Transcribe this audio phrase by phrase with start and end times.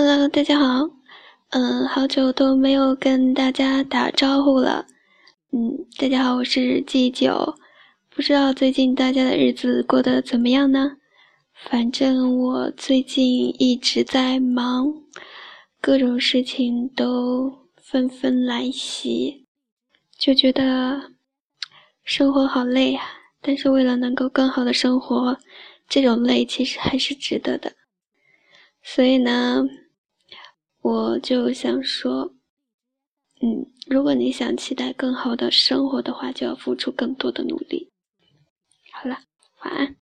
[0.00, 0.88] Hello，大家好，
[1.48, 4.86] 嗯，好久都没有跟大家打招呼了，
[5.50, 7.56] 嗯，大家好，我是季九，
[8.08, 10.98] 不知道最近大家的日子过得怎么样呢？
[11.52, 14.86] 反正我最近一直在忙，
[15.80, 17.52] 各种事情都
[17.82, 19.48] 纷纷来袭，
[20.16, 21.10] 就觉得
[22.04, 23.00] 生活好累呀。
[23.42, 25.36] 但是为了能够更好的生活，
[25.88, 27.72] 这种累其实还是值得的。
[28.80, 29.64] 所以呢，
[30.90, 32.32] 我就想说，
[33.42, 37.90] 嗯，如果你想期待更好的生活的话，就要付出更多的努力。
[38.94, 39.18] 好了，
[39.62, 39.97] 晚安。